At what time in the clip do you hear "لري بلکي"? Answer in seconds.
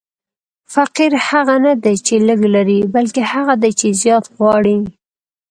2.55-3.21